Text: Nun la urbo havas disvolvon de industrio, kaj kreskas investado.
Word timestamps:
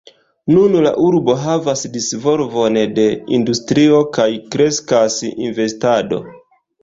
Nun 0.53 0.75
la 0.85 0.91
urbo 1.07 1.33
havas 1.41 1.83
disvolvon 1.97 2.79
de 2.95 3.05
industrio, 3.39 4.01
kaj 4.17 4.27
kreskas 4.55 5.19
investado. 5.29 6.23